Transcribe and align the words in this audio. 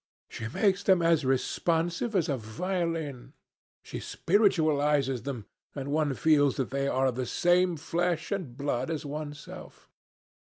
She 0.29 0.47
makes 0.47 0.81
them 0.81 1.03
as 1.03 1.23
responsive 1.25 2.15
as 2.15 2.27
a 2.27 2.35
violin. 2.35 3.33
She 3.83 3.99
spiritualizes 3.99 5.21
them, 5.21 5.45
and 5.75 5.91
one 5.91 6.15
feels 6.15 6.55
that 6.55 6.71
they 6.71 6.87
are 6.87 7.05
of 7.05 7.15
the 7.17 7.27
same 7.27 7.77
flesh 7.77 8.31
and 8.31 8.57
blood 8.57 8.89
as 8.89 9.05
one's 9.05 9.39
self." 9.39 9.91